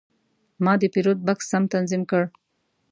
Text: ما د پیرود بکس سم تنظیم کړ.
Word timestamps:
ما 0.63 0.73
د 0.81 0.83
پیرود 0.93 1.19
بکس 1.27 1.45
سم 1.51 1.63
تنظیم 1.73 2.01
کړ. 2.11 2.23